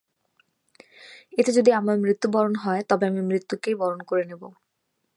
এতে 1.33 1.51
যদি 1.53 1.71
আমার 1.71 1.95
মৃত্যু 1.99 2.27
হয়, 2.55 2.81
তবে 2.89 3.03
আমি 3.07 3.21
মৃত্যুকেই 3.21 3.75
বরণ 3.75 4.01
করে 4.03 4.23
নেব। 4.25 4.41